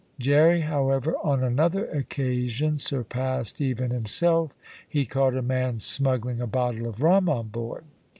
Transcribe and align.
Jerry, 0.17 0.61
however, 0.61 1.13
on 1.23 1.43
another 1.43 1.85
occasion, 1.89 2.79
surpassed 2.79 3.61
even 3.61 3.91
himself, 3.91 4.51
he 4.89 5.05
caught 5.05 5.35
a 5.37 5.43
man 5.43 5.79
smuggling 5.79 6.41
a 6.41 6.47
bottle 6.47 6.87
of 6.87 7.03
rum 7.03 7.29
on 7.29 7.49
board. 7.49 7.83